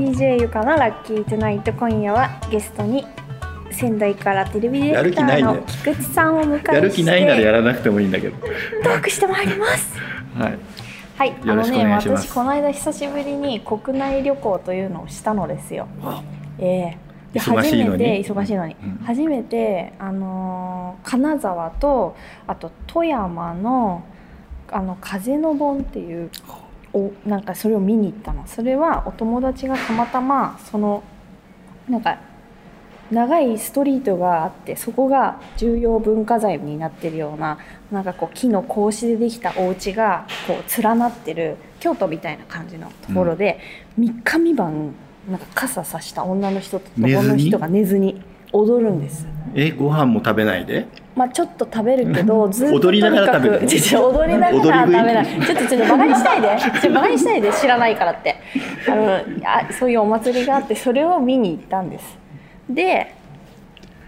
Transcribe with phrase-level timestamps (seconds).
[0.00, 1.74] DJ ゆかのラッキートゥナイト。
[1.74, 3.04] 今夜はゲストに
[3.70, 8.36] 仙台からテレビディレクターの菊池さんを迎えしてやる気ないならやらなくてもいいんだけど。
[8.82, 9.94] トークしてまいります。
[10.38, 10.58] はい。
[11.18, 15.86] はいあのね私この間久しぶりに国内旅行というのをしたのですよ。
[16.58, 16.96] ええ。
[17.34, 18.04] で忙しいのに？
[18.04, 19.04] 初めて忙しいのに、うん。
[19.04, 24.02] 初めてあのー金沢とあと富山の
[24.72, 26.30] あの風の盆っていう
[26.92, 28.46] おなんかそれを見に行ったの。
[28.46, 31.02] それはお友達がたまたまその
[31.88, 32.18] なんか
[33.10, 37.58] 長いストリートがあってそこが重要文化財になってるような
[37.90, 43.58] なんかこう木の格子でできたお家がこう連なってる京都みたいな感じのところで、
[43.98, 44.94] 3日三晩
[45.28, 49.26] なんか傘さした女の人と男の人が寝ずに踊るんです。
[49.54, 50.86] えご飯も食べないで？
[51.16, 53.66] まあちょっと食べるけどずっと踊りながら食べる。
[53.66, 55.26] 踊りながら食べない。
[55.26, 56.56] ちょっとちょっとバカにしないで。
[56.60, 58.36] ちょっとバカにしないで知らないからって。
[58.88, 62.18] あのあそういうお祭りがあってそれを見に行ったんです。
[62.68, 63.14] で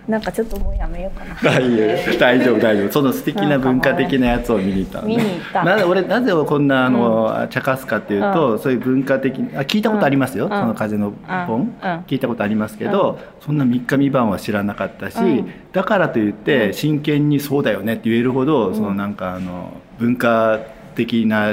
[0.08, 1.34] なんかちょっともうやめようかな。
[1.42, 2.58] 大丈夫大丈夫。
[2.58, 5.17] 大丈夫その素敵な文化的なやつを見に行ったのね。
[5.17, 5.64] 見に行った。
[5.64, 10.50] なぜ俺なぜこんなあの、茶化すかっていうと、そういう文化的あ聞いたことありますよ、うん。
[10.50, 11.12] その風の
[11.47, 11.91] 本、うん。
[12.09, 15.53] 聞いたことありますけど、そんな3日三晩は知らなかったし、うん。
[15.72, 20.59] だからといって真剣にそうだよねって言えるほど、そのなんかあの文化
[20.97, 21.53] 的な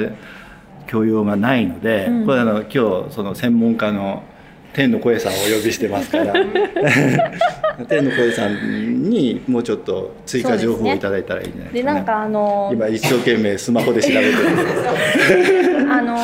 [0.88, 2.26] 教養がないので、うん。
[2.26, 4.24] これあの今日その専門家の
[4.74, 6.34] 天の声さんをお呼びしてますから。
[7.88, 14.36] 天の声さんにもうちょっと追加情報をいただいたらいいんじゃないでか、ね、ですなんかあの今一生懸命スマホで調べてる。
[15.92, 16.18] あの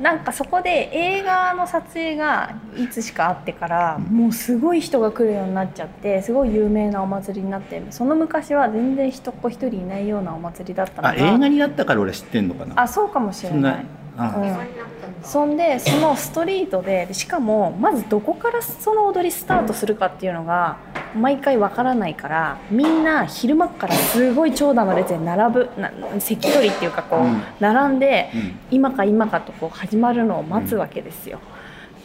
[0.00, 12.74] なんかそこで映画の撮影がいつしかあってからもうすごい人が来るようになっちゃってすごい有名なお祭りになってその昔は全然人っ子一人いないようなお祭りだったのあが映画になったから俺知ってんのかな。
[12.76, 13.72] あそうかもしれな。
[13.72, 13.86] ない
[14.18, 14.85] あ、うん
[15.26, 20.76] そんでそのストリートででしかもまずどこからその踊りスタートするかっていうのが
[21.16, 25.90] 毎回わからないからみんな昼間っからすごい長蛇の列に並ぶな
[26.20, 27.42] 席取りっていうかこう、うん。
[27.58, 28.58] 並んでうん。
[28.70, 31.40] 今か今かとこう始まるのを待つわけですよ。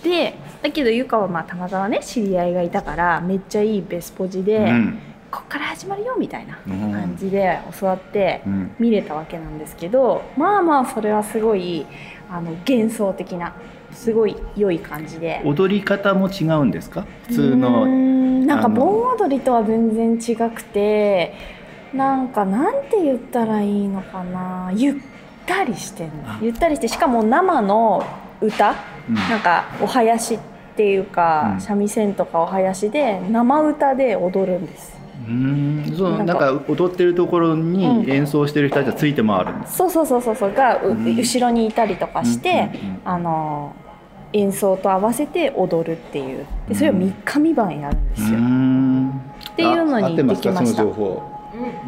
[0.04, 5.00] でだけどゆかはまあたまたまね知り合いがいたからめっちゃいいベスポジで、うん
[5.32, 6.92] こっから始まるよみたいなうん。
[6.92, 8.76] 感じで教わってうん。
[8.80, 11.86] 見れたわけなんですけどまあまあそれはすごい
[12.30, 13.54] あの幻想的な
[13.92, 15.42] すごい良い感じで。
[15.46, 17.06] 踊り方も違うんですか？
[17.28, 21.34] 普通のんなんか盆踊りとは全然違くて
[21.94, 24.72] なんかなんて言ったらいいのかな。
[24.74, 24.96] ゆっ
[25.46, 26.14] たりしてんの。
[26.26, 26.40] あ。
[26.42, 28.06] ゆったりしてしかも生の
[28.40, 28.76] 歌。
[29.10, 29.16] うん。
[29.16, 30.40] なんかお囃子っ
[30.78, 31.62] ていうか、うん。
[31.62, 35.98] 三味線とかお囃子で生歌で踊るんですうーん。
[35.98, 38.10] そうななんんか踊ってるところにうん。
[38.10, 40.54] 演奏してる人たちはついて回るんです、そうそうそうそうそう。
[40.54, 41.16] が、ううん。
[41.16, 43.02] 後ろにいたりとかして、うんうんうん。
[43.06, 43.76] あの
[44.34, 46.46] 演奏と合わせて踊るっていう。
[46.70, 49.10] でそれを3日三晩やるんですよ、うーん。
[49.10, 51.24] っていうのにあ合ってますか行ってきましたその情報。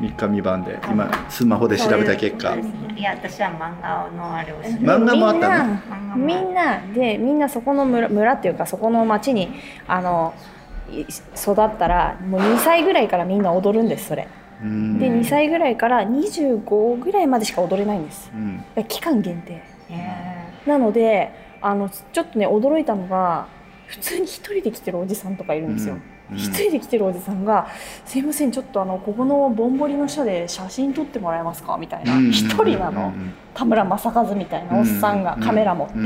[0.01, 0.77] 3日三晩で。
[0.89, 2.55] 今スマホで調べた結果。
[2.95, 5.77] いや私は漫画のあれを漫画もあったの？
[6.17, 9.49] みんなでみんなそこの村村っていうかそこの町に
[9.87, 10.62] あのい
[11.01, 14.27] 育ったらもう2歳ぐらいからみんな踊るんですそれ。
[14.61, 18.31] で2歳ぐらいから25ぐらいまでしか踊れないんです。
[18.33, 18.83] うん。
[18.85, 19.61] 期間限定。
[19.89, 21.31] へなので
[21.61, 23.47] あのちょっとね驚いたのが
[23.87, 25.95] 普通に一人で来てるおじさんとかいるんですよ、
[26.31, 26.37] うん。
[26.37, 27.67] 一人で来てるおじさんが
[28.05, 32.15] 「すいませんちょっとあのここのぼんぼりの下で写真撮ってもらえますか?」みたいな。
[32.15, 32.31] うん。
[32.31, 33.07] 一人なの。
[33.07, 33.33] うん。
[33.53, 35.99] 田村正和みたいなおっさんがカメラ持って、う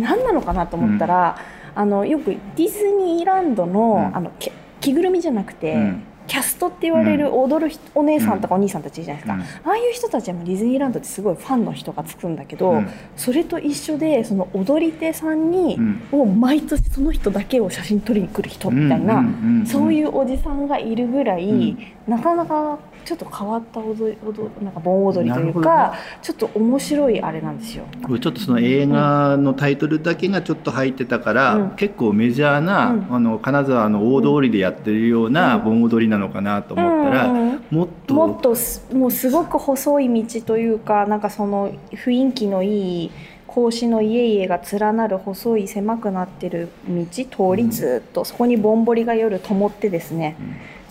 [0.00, 0.04] ん。
[0.04, 1.36] 何なのかなと思ったら、
[1.74, 4.16] あのよくディズニーランドの,、うん。
[4.16, 6.02] あのけ着ぐるみじゃなくて、うん。
[6.26, 9.70] キャストって言われる踊る人お姉さんとかお兄さんたちいるじゃないですか、うん。
[9.72, 12.88] ああいう人たちはディズニーランドってすごいファンの人がつくんだけど、うん。
[13.14, 16.00] それと一緒でその踊り手さんに、うん。
[16.10, 19.22] もう毎年その人だけを写真撮りに来る人みたいな、
[19.66, 21.78] そういうおじさんがいるぐらい、ん。
[22.08, 25.98] なかなかちょっと変わった踊り踊りなんか盆踊りというか、ね。
[26.22, 27.84] ちょっと面白いあれなんですよ。
[28.08, 31.70] ちょっとその映画のタイトルだけがちょっと入ってたから、うん。
[31.70, 33.06] 結構メジャーな、うん。
[33.10, 43.10] あの金沢の大通りでやってるような盆踊りなのかなと思ったら、うんもっともっとすもうすごく細い道というかなんかその雰囲気のいい
[43.54, 50.36] 格子の家々が連なる細い狭くなってる道通りずっと、そこにぼんぼりが夜灯ってですね、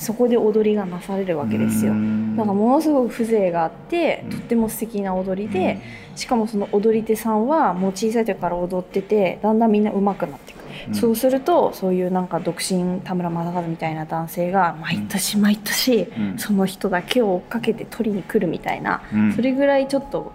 [0.04, 1.94] そこで踊りがなされるわけですよ。
[1.94, 2.36] うん。
[2.36, 4.30] だからものすごく風情があってうん。
[4.32, 5.80] とっても素敵な踊りで、
[6.16, 10.96] しかもその踊り手さんはもう小さい時から踊っててだんだんみんな上手くなっていく、うん。
[10.96, 16.38] そうするとそういうなんか独身田村正和みたいな男性が毎年毎年うん。
[16.38, 19.34] その人だけを追っかけて取りに来るみたいな、うん。
[19.34, 20.32] それぐらいちょっと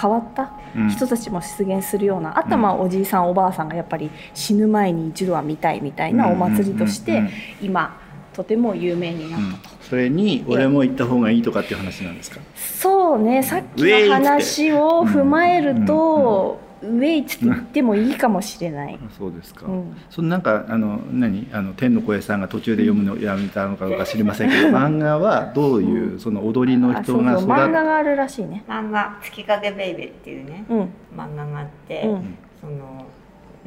[0.00, 0.88] 変わったうん。
[0.88, 7.28] 人たちも出現するような、あとはまあおじいさんおばあさんがやっぱり死ぬ前に一度は見たいみたいなお祭りとして
[7.60, 8.00] 今
[8.32, 9.74] とても有名になったと。
[9.82, 12.40] それに俺も行った方がいいとかっていう話なんですか？
[12.56, 17.36] そうねさっきの話を踏まえると、ウェイって。
[17.42, 18.98] 言ってもいいかもしれない。
[19.18, 19.96] そうですか、うん。
[20.08, 21.46] そのなんかあの何？
[21.52, 28.64] あの天の声さんが途中で読むのをやめたのかどうか知りませんけど 漫画はどういうその踊りのあそうそう人が育漫画があるらしいね。
[28.66, 30.80] 漫画「月影ベイベー」っていうねうん。
[31.16, 32.34] 漫画があって、うん。
[32.60, 33.04] その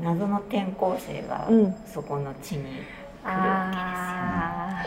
[0.03, 1.75] 謎の転校生がうん。
[1.85, 2.71] そこの地に来る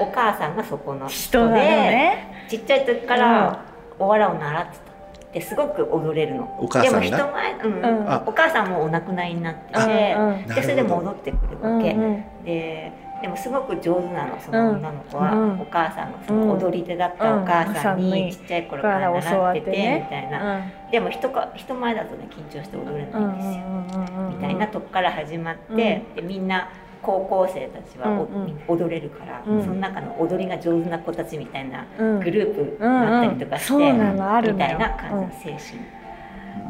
[0.00, 2.46] お母さんがそこの人で、ね。
[2.48, 3.64] ちっちゃい時から
[3.98, 4.88] おわらを習ってた
[5.32, 6.44] ですごく踊れるの。
[6.58, 7.00] お母さんが？
[7.00, 7.72] でも人前、うん。
[7.82, 8.14] うん。
[8.26, 10.46] お母さんもお亡くなりになってて、うんうん。
[10.46, 12.44] でそれで戻ってくるわけ、うんうん。
[12.44, 15.60] ででもすごく上手なのその女の子は、うん。
[15.60, 19.74] お母さんがその踊り手だったお母さんうんにちっちゃい頃から習っててみ
[20.08, 20.90] たいな、うん。
[20.90, 25.76] でも人か人前だとね緊張して踊れないんですよ、みみたいなとこから始まって、うん。
[25.76, 26.70] でみんな
[27.02, 28.60] 高校生たちはお、うんうん。
[28.68, 29.62] 踊れるから、うん。
[29.62, 32.20] その中の踊りが上手な子たちみたいなうん。
[32.20, 33.88] グループがあったりとかして、うんうん。
[33.88, 34.78] そうなのあるのよ。
[34.78, 35.60] みたいな感じの青春、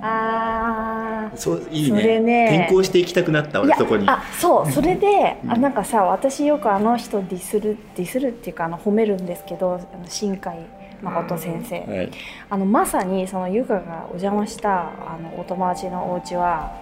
[0.02, 1.36] あー。
[1.36, 2.50] そういいそれね。
[2.50, 4.08] ね転校していきたくなった俺そこに。
[4.08, 5.52] あそうそれで、うん。
[5.52, 10.58] あなんかさ私よくあの人ディスるディスるっていうかあの褒めるんですけどあの新海
[11.00, 12.10] 誠先生、はい。
[12.50, 16.72] あのまさにそのゆかがお邪魔したあのお友達のお家は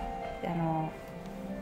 [0.45, 0.91] あの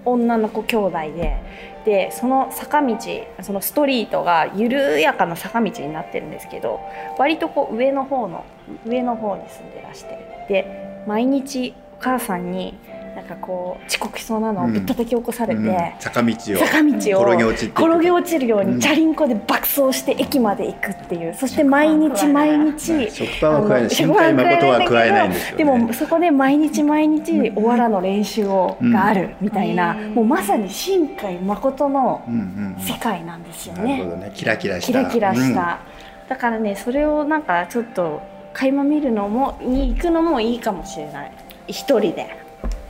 [0.05, 1.41] 女の子兄弟で
[1.85, 2.97] でその坂道
[3.43, 6.81] そのストリートが緩やかな坂道になってるんですけど
[7.19, 8.45] 割とこう上の方の
[8.87, 12.75] 上の方に住んでらしてで毎日お母さんに
[13.15, 15.77] なんかこう遅刻しそうなのをぶったたき起こされて、うん。
[16.01, 16.37] 坂道を。
[16.59, 21.35] 坂道を転げ落ち転げ落ちるよううんにチャリンコで爆走して駅まで行くっていう。
[21.35, 30.15] そして毎日毎日食パンは加えないあの新海誠は加えないんですよ、ね、でもそこで毎日毎日おわらの練習をうんがあるみたいな、うん。
[30.15, 32.83] もうまさに新海誠のうんうんうん。
[32.83, 34.33] 世界なんですよなるほね、どね。
[34.35, 34.93] キラキラした。
[34.93, 35.81] キラキラした、
[36.29, 38.21] だからねそれをなんかちょっと
[38.53, 41.33] 垣間見るのもに行くのもいいかもしれない。
[41.67, 42.44] 一人で。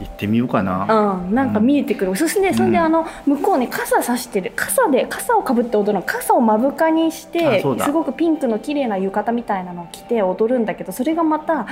[0.05, 4.53] うん行ってみようかな、うん、なんか見えてくる、そしてね、それでうんあの向こうね傘さしてる。
[4.55, 6.03] 傘で傘をかぶって踊るの。
[6.03, 11.67] 傘を目深にしあてすごくピンクの綺麗な浴衣みたいなのを着て踊るんだけどそれがまた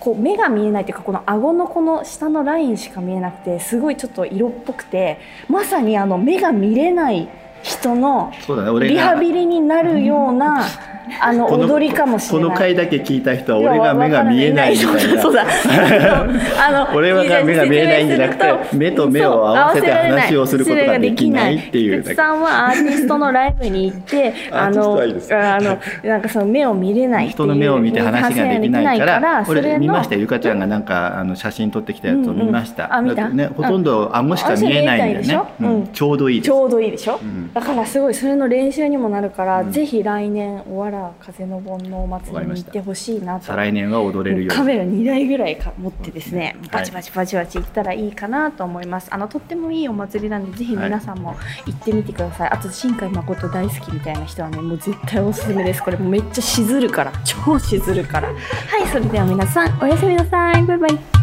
[0.00, 7.28] こう目が見えないというかこの顎のこの下のラインしか見えなくてすごいちょっと色っぽくてまさにあの目が見れない
[7.62, 8.32] 人の
[8.80, 10.66] リハがビリになるような
[11.20, 12.48] あの踊りかもしれない。
[12.48, 15.22] この回だけ聞いた人は俺が目が見えないみたいな。
[15.22, 15.46] そうだ。
[16.66, 30.22] あの俺は目が見えないんじゃなくて目と目を合わせて話をすることができないっていうさんはアーティストのライブに行って、アーティストはいいですあのなんかその目を見れない人の目を見て話ができないから俺見ましたよ。
[30.22, 35.50] ゆかちゃんがなんかあの写真撮ってきたやつを見ました、うんうんあねほとんど顎しか見えないんだよね。
[35.60, 35.74] うん。
[35.74, 35.86] うん。
[35.88, 37.52] ちょうどいいちょうどいいでしょ、うん。
[37.52, 39.72] だからすごいそれの練習にもなるから、うん。
[39.72, 43.46] ぜひ来年おわら風の盆のお祭りに行ってほしいなと。
[43.46, 44.56] 再来年は踊れるように。
[44.56, 46.56] カメラ2台ぐらいか持ってですね。
[46.60, 46.68] はい。
[46.70, 51.34] バチバチバチバチ行ったらいいかなと思います、あのとってもいいお祭りなんでぜひ皆さんも
[51.66, 55.82] 行ってみてください、あと新海誠大好きみたいな人はねもう絶対おすすめです。
[55.82, 57.12] これめっちゃしずるから。
[57.24, 58.28] 超しずるから。
[58.28, 60.62] はいそれでは皆さんおやすみなさい。
[60.64, 61.21] バイバイ